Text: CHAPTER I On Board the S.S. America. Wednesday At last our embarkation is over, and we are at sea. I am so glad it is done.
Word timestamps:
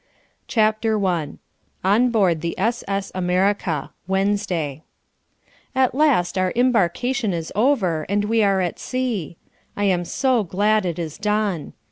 CHAPTER 0.47 0.97
I 1.05 1.33
On 1.83 2.09
Board 2.09 2.41
the 2.41 2.57
S.S. 2.57 3.11
America. 3.13 3.91
Wednesday 4.07 4.81
At 5.75 5.93
last 5.93 6.39
our 6.39 6.51
embarkation 6.55 7.33
is 7.33 7.51
over, 7.53 8.07
and 8.09 8.25
we 8.25 8.41
are 8.41 8.61
at 8.61 8.79
sea. 8.79 9.37
I 9.77 9.83
am 9.83 10.03
so 10.03 10.43
glad 10.43 10.87
it 10.87 10.97
is 10.97 11.19
done. 11.19 11.73